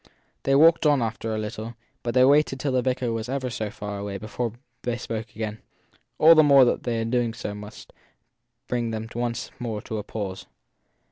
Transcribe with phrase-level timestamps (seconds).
[0.41, 3.69] They walked on after a little, but they waited till the vicar was ever so
[3.69, 5.59] far away before they spoke again;
[6.17, 7.93] all the more that their doing so must
[8.67, 10.47] bring them once more to a pause.